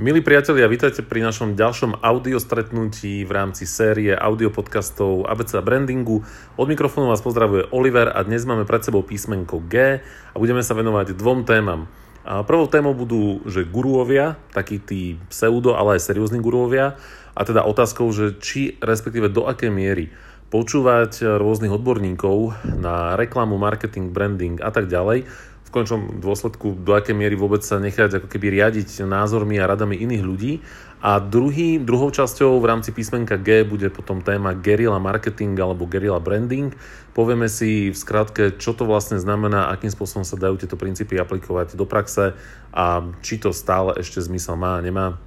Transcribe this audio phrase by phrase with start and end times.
[0.00, 6.24] Milí priatelia, vítajte pri našom ďalšom audio stretnutí v rámci série audio podcastov ABC Brandingu.
[6.56, 10.72] Od mikrofónu vás pozdravuje Oliver a dnes máme pred sebou písmenko G a budeme sa
[10.72, 11.84] venovať dvom témam.
[12.24, 16.96] A prvou témou budú, že guruovia, takí tí pseudo, ale aj seriózni guruovia
[17.36, 20.08] a teda otázkou, že či respektíve do akej miery
[20.48, 25.28] počúvať rôznych odborníkov na reklamu, marketing, branding a tak ďalej,
[25.70, 30.02] v končnom dôsledku do akej miery vôbec sa nechať ako keby riadiť názormi a radami
[30.02, 30.52] iných ľudí.
[30.98, 36.18] A druhý, druhou časťou v rámci písmenka G bude potom téma guerrilla marketing alebo guerrilla
[36.18, 36.74] branding.
[37.14, 41.78] Povieme si v skratke, čo to vlastne znamená, akým spôsobom sa dajú tieto princípy aplikovať
[41.78, 42.34] do praxe
[42.74, 45.22] a či to stále ešte zmysel má a nemá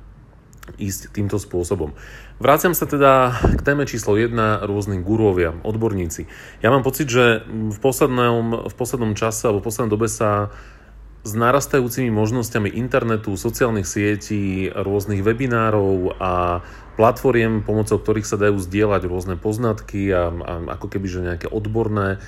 [0.79, 1.93] ísť týmto spôsobom.
[2.39, 6.25] Vráciam sa teda k téme číslo 1, rôzni gurovia, odborníci.
[6.63, 10.51] Ja mám pocit, že v poslednom, v poslednom čase alebo v poslednej dobe sa
[11.23, 16.59] s narastajúcimi možnosťami internetu, sociálnych sietí, rôznych webinárov a
[16.99, 22.19] platformiem, pomocou ktorých sa dajú zdieľať rôzne poznatky a, a ako keby že nejaké odborné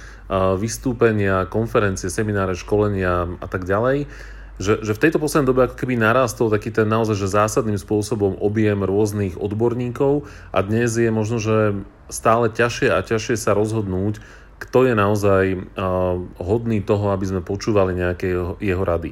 [0.57, 4.07] vystúpenia, konferencie, semináre, školenia a tak ďalej
[4.55, 8.39] že, že v tejto poslednej dobe ako keby narastol taký ten naozaj že zásadným spôsobom
[8.39, 10.23] objem rôznych odborníkov
[10.55, 11.75] a dnes je možno, že
[12.07, 14.23] stále ťažšie a ťažšie sa rozhodnúť,
[14.55, 19.11] kto je naozaj uh, hodný toho, aby sme počúvali nejaké jeho, jeho rady.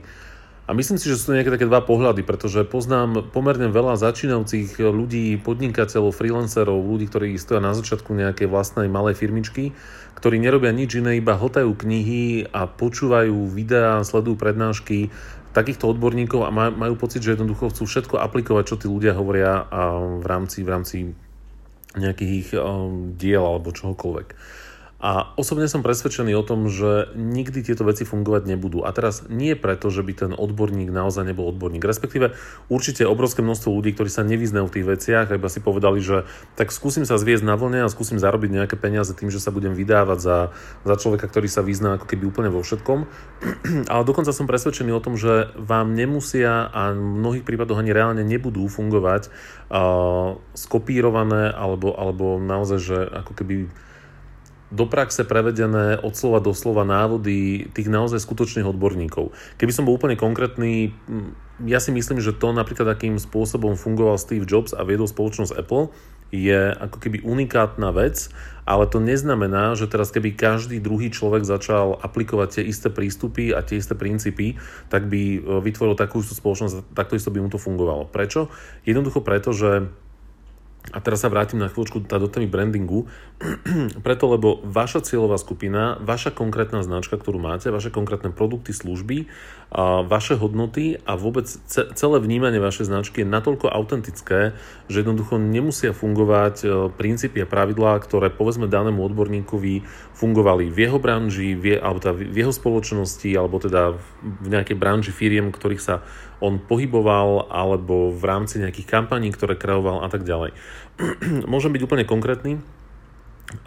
[0.63, 4.79] A myslím si, že sú to nejaké také dva pohľady, pretože poznám pomerne veľa začínajúcich
[4.79, 9.75] ľudí, podnikateľov, freelancerov, ľudí, ktorí stoja na začiatku nejakej vlastnej malej firmičky,
[10.15, 15.11] ktorí nerobia nič iné, iba hotajú knihy a počúvajú videá, sledujú prednášky
[15.51, 19.67] takýchto odborníkov a majú pocit, že jednoducho chcú všetko aplikovať, čo tí ľudia hovoria
[20.19, 20.97] v rámci, v rámci
[21.99, 24.27] nejakých ich um, diel alebo čohokoľvek.
[25.03, 28.87] A osobne som presvedčený o tom, že nikdy tieto veci fungovať nebudú.
[28.87, 31.83] A teraz nie preto, že by ten odborník naozaj nebol odborník.
[31.83, 32.31] Respektíve
[32.71, 36.23] určite obrovské množstvo ľudí, ktorí sa nevyznajú v tých veciach, iba si povedali, že
[36.55, 39.75] tak skúsim sa zviesť na vlne a skúsim zarobiť nejaké peniaze tým, že sa budem
[39.75, 40.37] vydávať za,
[40.87, 43.03] za človeka, ktorý sa vyzná ako keby úplne vo všetkom.
[43.91, 48.23] Ale dokonca som presvedčený o tom, že vám nemusia a v mnohých prípadoch ani reálne
[48.23, 49.27] nebudú fungovať
[49.67, 53.67] uh, skopírované alebo, alebo naozaj, že ako keby
[54.73, 59.29] do praxe prevedené od slova do slova návody tých naozaj skutočných odborníkov.
[59.61, 60.89] Keby som bol úplne konkrétny,
[61.61, 65.93] ja si myslím, že to napríklad akým spôsobom fungoval Steve Jobs a viedol spoločnosť Apple
[66.33, 68.33] je ako keby unikátna vec,
[68.65, 73.61] ale to neznamená, že teraz keby každý druhý človek začal aplikovať tie isté prístupy a
[73.61, 74.57] tie isté princípy,
[74.89, 78.09] tak by e, vytvoril takú istú spoločnosť, takto isto by mu to fungovalo.
[78.09, 78.49] Prečo?
[78.81, 79.93] Jednoducho preto, že
[80.91, 83.07] a teraz sa vrátim na chvíľočku do témy brandingu,
[84.05, 89.31] preto lebo vaša cieľová skupina, vaša konkrétna značka, ktorú máte, vaše konkrétne produkty, služby,
[90.05, 94.53] vaše hodnoty a vôbec celé vnímanie vašej značky je natoľko autentické,
[94.85, 99.81] že jednoducho nemusia fungovať e, princípy a pravidlá, ktoré povedzme danému odborníkovi
[100.13, 105.09] fungovali v jeho branži, v, alebo teda v jeho spoločnosti, alebo teda v nejakej branži
[105.09, 106.05] firiem, ktorých sa
[106.43, 110.51] on pohyboval, alebo v rámci nejakých kampaní, ktoré kreoval a tak ďalej.
[111.51, 112.59] Môžem byť úplne konkrétny.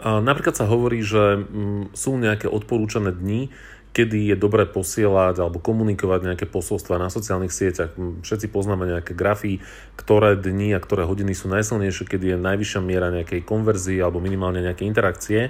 [0.03, 3.49] Napríklad sa hovorí, že mm, sú nejaké odporúčané dni,
[3.95, 7.97] kedy je dobré posielať alebo komunikovať nejaké posolstva na sociálnych sieťach.
[7.97, 9.57] Všetci poznáme nejaké grafy,
[9.97, 14.61] ktoré dni a ktoré hodiny sú najsilnejšie, kedy je najvyššia miera nejakej konverzie alebo minimálne
[14.61, 15.49] nejaké interakcie.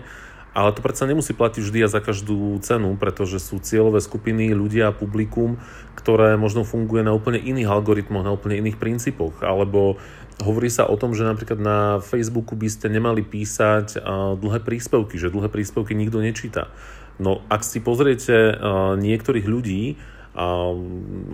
[0.58, 4.90] Ale to predsa nemusí platiť vždy a za každú cenu, pretože sú cieľové skupiny, ľudia,
[4.90, 5.62] publikum,
[5.94, 9.46] ktoré možno funguje na úplne iných algoritmoch, na úplne iných princípoch.
[9.46, 10.02] Alebo
[10.42, 14.02] hovorí sa o tom, že napríklad na Facebooku by ste nemali písať
[14.42, 16.74] dlhé príspevky, že dlhé príspevky nikto nečíta.
[17.22, 18.58] No ak si pozriete
[18.98, 20.02] niektorých ľudí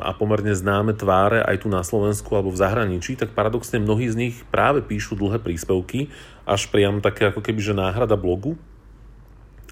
[0.03, 4.15] a pomerne známe tváre aj tu na Slovensku alebo v zahraničí, tak paradoxne mnohí z
[4.19, 6.11] nich práve píšu dlhé príspevky,
[6.43, 8.59] až priam také ako keby že náhrada blogu,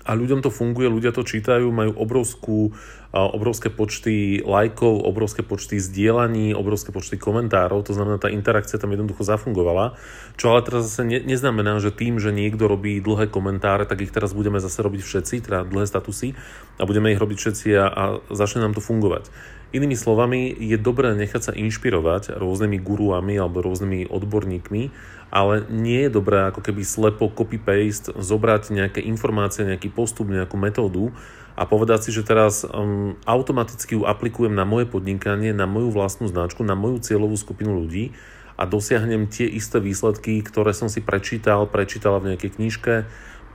[0.02, 2.74] a ľuďom to funguje, ľudia to čítajú, majú obrovskú,
[3.12, 9.22] obrovské počty lajkov, obrovské počty zdieľaní, obrovské počty komentárov, to znamená, tá interakcia tam jednoducho
[9.22, 10.00] zafungovala,
[10.40, 14.16] čo ale teraz zase ne, neznamená, že tým, že niekto robí dlhé komentáre, tak ich
[14.16, 16.34] teraz budeme zase robiť všetci, teda dlhé statusy
[16.80, 19.28] a budeme ich robiť všetci a, a začne nám to fungovať.
[19.72, 24.92] Inými slovami, je dobré nechať sa inšpirovať rôznymi guruami alebo rôznymi odborníkmi,
[25.32, 31.16] ale nie je dobré ako keby slepo copy-paste zobrať nejaké informácie, nejaký postup, nejakú metódu
[31.56, 36.28] a povedať si, že teraz um, automaticky ju aplikujem na moje podnikanie, na moju vlastnú
[36.28, 38.12] značku, na moju cieľovú skupinu ľudí
[38.60, 42.94] a dosiahnem tie isté výsledky, ktoré som si prečítal, prečítala v nejakej knižke,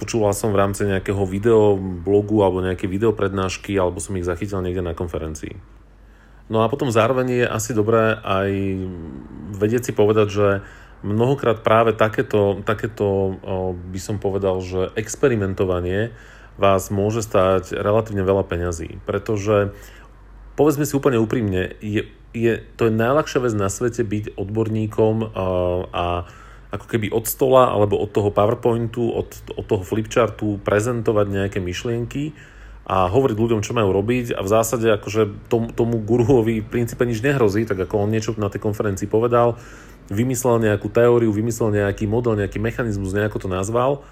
[0.01, 4.81] počúval som v rámci nejakého video blogu alebo nejaké videoprednášky alebo som ich zachytil niekde
[4.81, 5.76] na konferencii.
[6.47, 8.51] No a potom zároveň je asi dobré aj
[9.51, 10.49] vedieť si povedať, že
[11.03, 13.39] mnohokrát práve takéto, takéto
[13.75, 16.15] by som povedal, že experimentovanie
[16.57, 19.75] vás môže stáť relatívne veľa peňazí, pretože
[20.57, 25.47] povedzme si úplne úprimne, je, je, to je najľahšia vec na svete byť odborníkom a,
[25.93, 26.05] a
[26.73, 32.33] ako keby od stola alebo od toho PowerPointu, od, od toho flipchartu prezentovať nejaké myšlienky
[32.87, 37.03] a hovoriť ľuďom, čo majú robiť a v zásade akože tom, tomu guruovi v princípe
[37.03, 39.59] nič nehrozí, tak ako on niečo na tej konferencii povedal,
[40.07, 44.07] vymyslel nejakú teóriu, vymyslel nejaký model, nejaký mechanizmus, nejako to nazval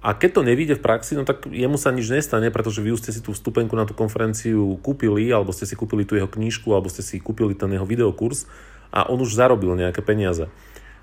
[0.00, 3.04] a keď to nevíde v praxi, no tak jemu sa nič nestane, pretože vy už
[3.04, 6.72] ste si tú vstupenku na tú konferenciu kúpili, alebo ste si kúpili tú jeho knižku,
[6.72, 8.48] alebo ste si kúpili ten jeho videokurs
[8.88, 10.48] a on už zarobil nejaké peniaze.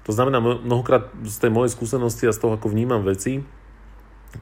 [0.10, 3.46] To znamená, mnohokrát z tej mojej skúsenosti a z toho, ako vnímam veci,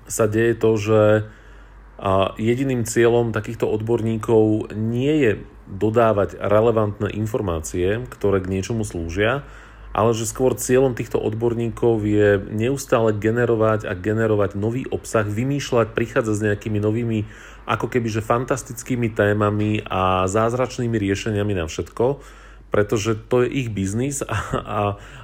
[0.07, 0.99] sa deje to, že
[2.35, 5.31] jediným cieľom takýchto odborníkov nie je
[5.65, 9.47] dodávať relevantné informácie, ktoré k niečomu slúžia,
[9.95, 16.35] ale že skôr cieľom týchto odborníkov je neustále generovať a generovať nový obsah, vymýšľať, prichádzať
[16.35, 17.19] s nejakými novými,
[17.63, 22.19] ako keby, fantastickými témami a zázračnými riešeniami na všetko,
[22.73, 24.79] pretože to je ich biznis a, a,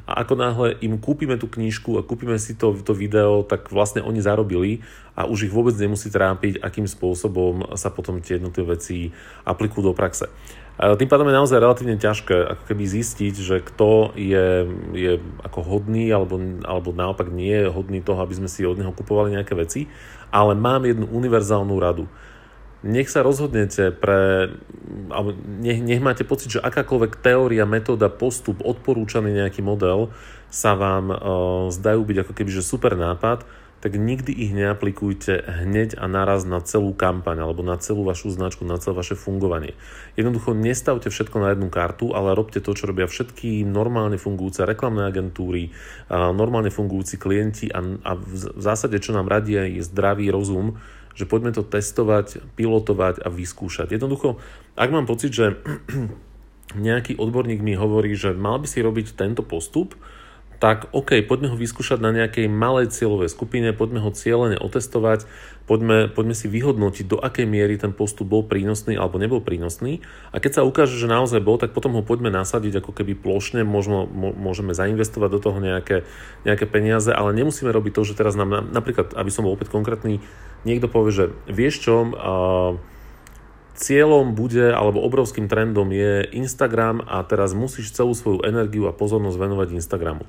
[0.08, 4.00] a ako náhle im kúpime tú knižku a kúpime si to, to video, tak vlastne
[4.00, 4.86] oni zarobili
[5.18, 9.12] a už ich vôbec nemusí trápiť, akým spôsobom sa potom tie jednotlivé veci
[9.44, 10.32] aplikujú do praxe.
[10.82, 14.66] Tým pádom je naozaj relatívne ťažké ako keby zistiť, že kto je,
[14.98, 15.14] je
[15.46, 19.38] ako hodný alebo, alebo naopak nie je hodný toho, aby sme si od neho kupovali
[19.38, 19.86] nejaké veci,
[20.34, 22.10] ale mám jednu univerzálnu radu.
[22.82, 24.58] Nech sa rozhodnete pre,
[25.14, 30.10] alebo nech, nech máte pocit, že akákoľvek teória, metóda, postup, odporúčaný nejaký model
[30.50, 31.18] sa vám uh,
[31.70, 33.46] zdajú byť ako keby super nápad,
[33.82, 38.62] tak nikdy ich neaplikujte hneď a naraz na celú kampaň alebo na celú vašu značku,
[38.62, 39.74] na celé vaše fungovanie.
[40.14, 45.10] Jednoducho nestavte všetko na jednu kartu, ale robte to, čo robia všetky normálne fungujúce reklamné
[45.10, 45.74] agentúry,
[46.14, 50.78] normálne fungujúci klienti a, a v zásade, čo nám radia, je zdravý rozum,
[51.14, 53.96] že poďme to testovať, pilotovať a vyskúšať.
[53.96, 54.40] Jednoducho,
[54.76, 55.60] ak mám pocit, že
[56.78, 59.96] nejaký odborník mi hovorí, že mal by si robiť tento postup,
[60.62, 65.26] tak OK, poďme ho vyskúšať na nejakej malej cieľovej skupine, poďme ho cieľene otestovať,
[65.66, 70.06] poďme, poďme si vyhodnotiť, do akej miery ten postup bol prínosný alebo nebol prínosný.
[70.30, 73.66] A keď sa ukáže, že naozaj bol, tak potom ho poďme nasadiť ako keby plošne,
[73.66, 74.06] možno,
[74.38, 76.06] môžeme zainvestovať do toho nejaké,
[76.46, 80.22] nejaké peniaze, ale nemusíme robiť to, že teraz nám, napríklad, aby som bol opäť konkrétny,
[80.68, 81.96] niekto povie, že vieš čo,
[83.82, 89.38] cieľom bude, alebo obrovským trendom je Instagram a teraz musíš celú svoju energiu a pozornosť
[89.42, 90.26] venovať Instagramu.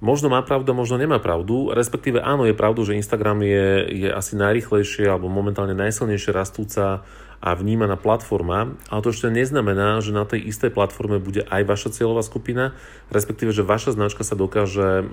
[0.00, 3.68] Možno má pravdu, možno nemá pravdu, respektíve áno, je pravdu, že Instagram je,
[4.06, 7.04] je asi najrychlejšie alebo momentálne najsilnejšie rastúca
[7.40, 11.88] a vnímaná platforma, ale to ešte neznamená, že na tej istej platforme bude aj vaša
[11.96, 12.72] cieľová skupina,
[13.12, 15.04] respektíve, že vaša značka sa dokáže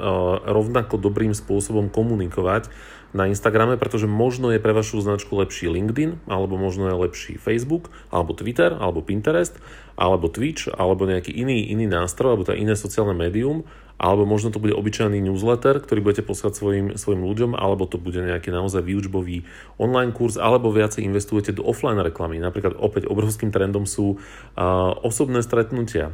[0.43, 2.71] rovnako dobrým spôsobom komunikovať
[3.15, 7.87] na Instagrame, pretože možno je pre vašu značku lepší LinkedIn, alebo možno je lepší Facebook,
[8.11, 9.55] alebo Twitter, alebo Pinterest,
[9.95, 13.63] alebo Twitch, alebo nejaký iný, iný nástroj, alebo to iné sociálne médium,
[13.97, 18.21] alebo možno to bude obyčajný newsletter, ktorý budete poslať svojim, svojim ľuďom, alebo to bude
[18.21, 19.41] nejaký naozaj výučbový
[19.81, 22.37] online kurz, alebo viacej investujete do offline reklamy.
[22.37, 26.13] Napríklad opäť obrovským trendom sú uh, osobné stretnutia,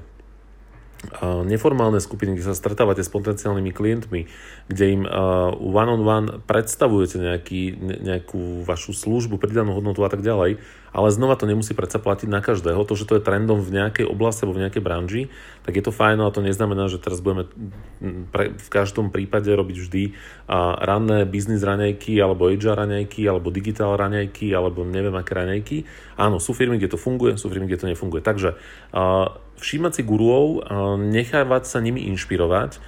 [1.43, 4.21] neformálne skupiny, kde sa stretávate s potenciálnymi klientmi,
[4.71, 5.03] kde im
[5.59, 11.33] one on one predstavujete nejaký, nejakú vašu službu, pridanú hodnotu a tak ďalej, ale znova
[11.35, 12.77] to nemusí predsa platiť na každého.
[12.85, 15.21] To, že to je trendom v nejakej oblasti alebo v nejakej branži,
[15.65, 17.49] tak je to fajn, ale to neznamená, že teraz budeme
[18.29, 20.03] pre, v každom prípade robiť vždy
[20.79, 25.77] ranné biznis raňajky, alebo HR raňajky, alebo digital raňajky, alebo neviem aké raňajky.
[26.15, 28.21] Áno, sú firmy, kde to funguje, sú firmy, kde to nefunguje.
[28.21, 28.53] Takže
[29.57, 30.65] všímať si guruov,
[30.97, 32.79] nechávať sa nimi inšpirovať,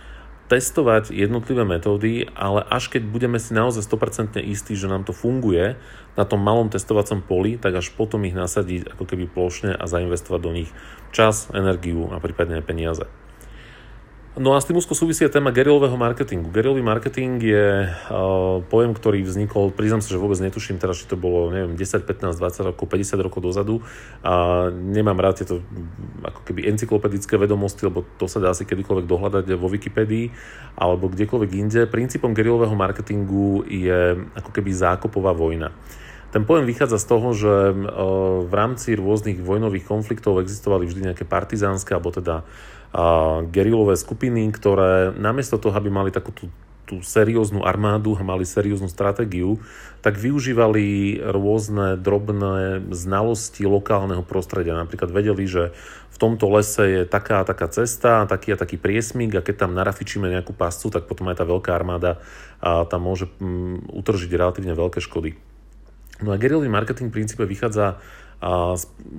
[0.45, 5.74] testovať jednotlivé metódy, ale až keď budeme si naozaj 100% istí, že nám to funguje
[6.13, 10.41] na tom malom testovacom poli, tak až potom ich nasadiť ako keby plošne a zainvestovať
[10.45, 10.69] do nich
[11.10, 13.10] čas, energiu a prípadne peniaze.
[14.36, 16.51] No a s tým úzko súvisí téma gerilového marketingu.
[16.51, 21.15] Gerilový marketing je uh, pojem, ktorý vznikol, priznám sa, že vôbec netuším teraz, či to
[21.15, 23.80] bolo, neviem, 10, 15, 20 rokov, 50 rokov dozadu.
[24.27, 25.63] A nemám rád tieto
[26.20, 30.27] ako keby encyklopedické vedomosti, lebo to sa dá si kedykoľvek dohľadať vo Wikipedii
[30.75, 31.88] alebo kdekoľvek inde.
[31.88, 35.72] Princípom gerilového marketingu je ako keby zákopová vojna.
[36.36, 37.75] Ten pojem vychádza z toho, že uh,
[38.44, 42.44] v rámci rôznych vojnových konfliktov existovali vždy nejaké partizánske alebo teda
[43.51, 46.47] gerilové skupiny, ktoré namiesto toho, aby mali takú tú
[46.85, 49.57] tú serióznu armádu a mali serióznu stratégiu,
[50.05, 54.77] tak využívali rôzne drobné znalosti lokálneho prostredia.
[54.77, 55.73] Napríklad vedeli, že
[56.13, 59.73] v tomto lese je taká a taká cesta, taký a taký priesmik a keď tam
[59.73, 62.21] narafičíme nejakú pascu, tak potom aj tá veľká armáda
[62.61, 65.35] a tam môže mm, utržiť relatívne veľké škody.
[66.23, 67.99] No a guerrillový marketing v princípe vychádza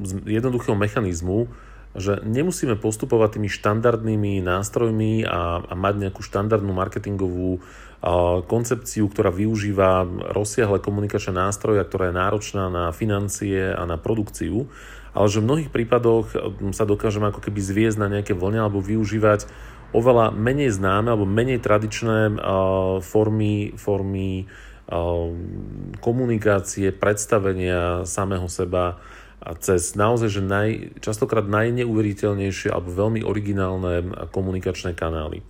[0.07, 1.51] z jednoduchého mechanizmu,
[1.97, 7.61] že nemusíme postupovať tými štandardnými nástrojmi a, a mať nejakú štandardnú marketingovú a,
[8.45, 10.05] koncepciu, ktorá využíva
[10.37, 14.69] rozsiahle komunikačné nástroje, ktorá je náročná na financie a na produkciu,
[15.17, 16.37] ale že v mnohých prípadoch
[16.77, 19.49] sa dokážeme ako keby zviezť na nejaké vlne alebo využívať
[19.97, 24.45] oveľa menej známe alebo menej tradičné a, formy, formy
[25.99, 29.03] komunikácie, predstavenia samého seba,
[29.41, 30.69] a cez naozaj, že naj,
[31.05, 35.45] častokrát najneuveriteľnejšie alebo veľmi originálne komunikačné kanály.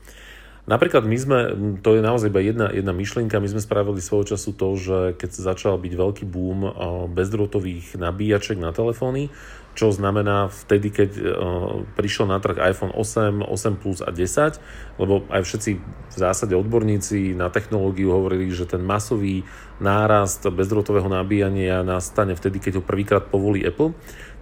[0.67, 1.39] Napríklad my sme,
[1.79, 5.31] to je naozaj iba jedna, jedna myšlienka, my sme spravili svojho času to, že keď
[5.31, 6.67] začal byť veľký boom
[7.15, 9.31] bezdrôtových nabíjaček na telefóny,
[9.77, 14.57] čo znamená vtedy, keď uh, prišiel na trh iPhone 8, 8 Plus a 10,
[14.97, 19.45] lebo aj všetci v zásade odborníci na technológiu hovorili, že ten masový
[19.77, 23.93] nárast bezdrôtového nabíjania nastane vtedy, keď ho prvýkrát povolí Apple.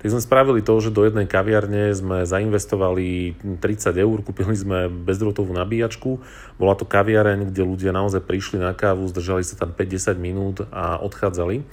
[0.04, 5.56] Tak sme spravili to, že do jednej kaviarne sme zainvestovali 30 eur, kúpili sme bezdrôtovú
[5.56, 6.20] nabíjačku.
[6.60, 11.00] Bola to kaviareň, kde ľudia naozaj prišli na kávu, zdržali sa tam 5-10 minút a
[11.00, 11.64] odchádzali.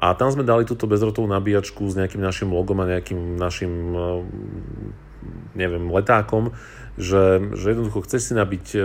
[0.00, 4.24] A tam sme dali túto bezrotovú nabíjačku s nejakým našim logom a nejakým našim eh,
[5.52, 6.56] neviem, letákom,
[6.96, 8.84] že, že jednoducho chce si nabiť eh,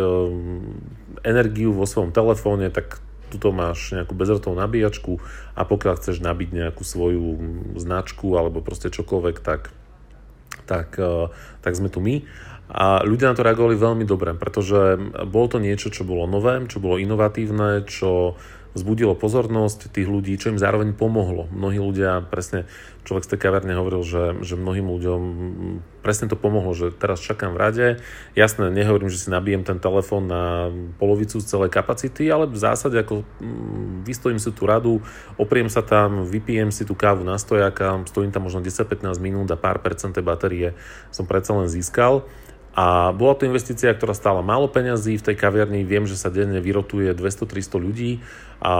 [1.24, 3.00] energiu vo svojom telefóne, tak
[3.32, 5.24] tuto máš nejakú bezrotovú nabíjačku
[5.56, 7.40] a pokiaľ chceš nabiť nejakú svoju
[7.80, 9.72] značku alebo proste čokoľvek, tak,
[10.68, 11.32] tak, eh,
[11.64, 12.28] tak sme tu my.
[12.72, 14.96] A ľudia na to reagovali veľmi dobre, pretože
[15.28, 18.40] bolo to niečo, čo bolo nové, čo bolo inovatívne, čo
[18.72, 21.52] vzbudilo pozornosť tých ľudí, čo im zároveň pomohlo.
[21.52, 22.68] Mnohí ľudia, presne
[23.04, 25.22] človek z tej kaverne hovoril, že, že mnohým ľuďom
[26.06, 27.88] presne to pomohlo, že teraz čakám v rade.
[28.38, 30.70] Jasné, nehovorím, že si nabijem ten telefón na
[31.02, 35.02] polovicu z celej kapacity, ale v zásade ako mm, vystojím si tú radu,
[35.36, 39.58] opriem sa tam, vypijem si tú kávu na stojaka, stojím tam možno 10-15 minút a
[39.58, 40.78] pár percent tej batérie
[41.10, 42.24] som predsa len získal.
[42.72, 45.20] A bola to investícia, ktorá stála málo peňazí.
[45.20, 48.24] V tej kaviarni viem, že sa denne vyrotuje 200-300 ľudí
[48.64, 48.76] a,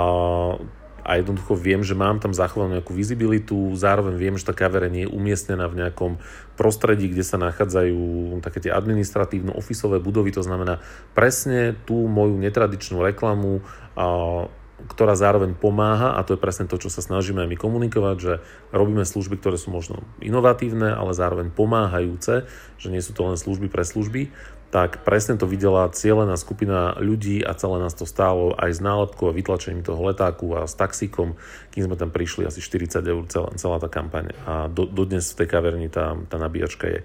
[1.04, 3.76] a jednoducho viem, že mám tam zachovanú nejakú vizibilitu.
[3.76, 6.24] Zároveň viem, že tá kaviareň je umiestnená v nejakom
[6.56, 10.32] prostredí, kde sa nachádzajú také tie administratívno-ofisové budovy.
[10.40, 10.80] To znamená
[11.12, 13.60] presne tú moju netradičnú reklamu
[14.00, 14.48] a,
[14.90, 18.34] ktorá zároveň pomáha, a to je presne to, čo sa snažíme aj my komunikovať, že
[18.74, 22.50] robíme služby, ktoré sú možno inovatívne, ale zároveň pomáhajúce,
[22.82, 24.34] že nie sú to len služby pre služby
[24.72, 29.28] tak presne to videla cieľená skupina ľudí a celé nás to stálo aj s nálepkou
[29.28, 31.36] a vytlačením toho letáku a s taxíkom,
[31.76, 35.44] kým sme tam prišli asi 40 eur celá, celá tá kampaň a do, dodnes v
[35.44, 37.00] tej kaverni tá, tá nabíjačka je.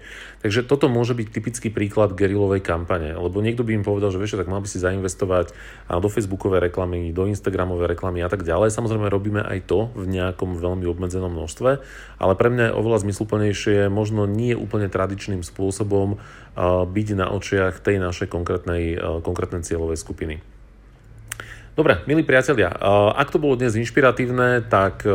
[0.47, 4.39] Takže toto môže byť typický príklad gerilovej kampane, lebo niekto by im povedal, že vieš,
[4.39, 5.51] tak mal by si zainvestovať
[5.91, 8.71] do facebookové reklamy, do instagramové reklamy a tak ďalej.
[8.71, 11.69] Samozrejme robíme aj to v nejakom veľmi obmedzenom množstve,
[12.15, 16.15] ale pre mňa je oveľa zmysluplnejšie možno nie úplne tradičným spôsobom
[16.87, 20.37] byť na očiach tej našej konkrétnej, konkrétnej cieľovej skupiny.
[21.77, 22.73] Dobre, milí priatelia,
[23.13, 25.05] ak to bolo dnes inšpiratívne, tak,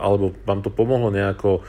[0.00, 1.60] alebo vám to pomohlo nejako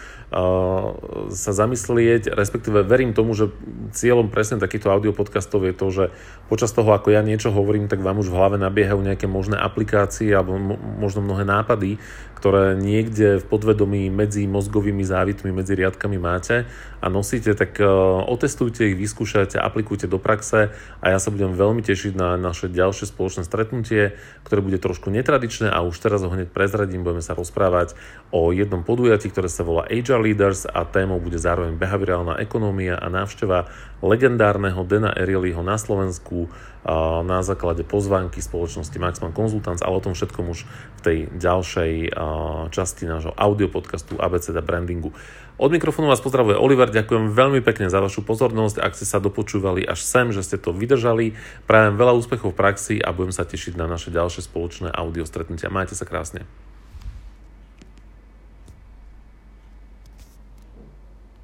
[1.32, 3.52] sa zamyslieť, respektíve verím tomu, že
[3.92, 6.06] cieľom presne takýchto audio podcastov je to, že
[6.48, 10.32] počas toho, ako ja niečo hovorím, tak vám už v hlave nabiehajú nejaké možné aplikácie
[10.32, 10.56] alebo
[11.00, 12.00] možno mnohé nápady,
[12.36, 16.68] ktoré niekde v podvedomí medzi mozgovými závitmi, medzi riadkami máte
[17.00, 17.80] a nosíte, tak
[18.28, 23.08] otestujte ich, vyskúšajte, aplikujte do praxe a ja sa budem veľmi tešiť na naše ďalšie
[23.08, 27.98] spoločné stretnutie, ktoré bude trošku netradičné a už teraz ho hneď prezradím, budeme sa rozprávať
[28.30, 33.08] o jednom podujatí, ktoré sa volá Future Leaders a témou bude zároveň behaviorálna ekonómia a
[33.10, 33.72] návšteva
[34.04, 36.52] legendárneho Dena Erieliho na Slovensku
[37.28, 42.16] na základe pozvánky spoločnosti Maxman Consultants, ale o tom všetkom už v tej ďalšej
[42.72, 45.12] časti nášho audio podcastu ABCD Brandingu.
[45.58, 49.82] Od mikrofónu vás pozdravuje Oliver, ďakujem veľmi pekne za vašu pozornosť, ak ste sa dopočúvali
[49.90, 51.34] až sem, že ste to vydržali.
[51.66, 55.74] Prajem veľa úspechov v praxi a budem sa tešiť na naše ďalšie spoločné audio stretnutia.
[55.74, 56.46] Majte sa krásne.